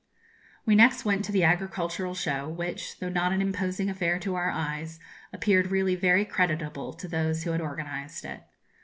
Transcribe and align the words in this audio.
We 0.65 0.73
next 0.73 1.05
went 1.05 1.23
to 1.25 1.31
the 1.31 1.43
agricultural 1.43 2.15
show, 2.15 2.49
which, 2.49 2.97
though 2.99 3.07
not 3.07 3.33
an 3.33 3.39
imposing 3.39 3.87
affair 3.87 4.17
to 4.21 4.33
our 4.33 4.49
eyes, 4.49 4.99
appeared 5.31 5.67
really 5.69 5.93
very 5.95 6.25
creditable 6.25 6.91
to 6.93 7.07
those 7.07 7.43
who 7.43 7.51
had 7.51 7.61
organised 7.61 8.25
it. 8.25 8.41